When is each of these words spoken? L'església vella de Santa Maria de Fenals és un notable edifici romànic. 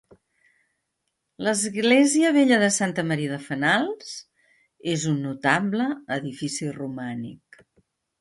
L'església 1.47 2.31
vella 2.37 2.57
de 2.63 2.69
Santa 2.77 3.03
Maria 3.09 3.29
de 3.33 3.37
Fenals 3.49 4.15
és 4.95 5.05
un 5.11 5.21
notable 5.27 5.87
edifici 6.17 6.71
romànic. 6.79 7.61